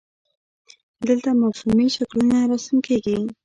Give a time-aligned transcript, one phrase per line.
[1.07, 3.17] دلته مفهومي شکلونه رسم کیږي.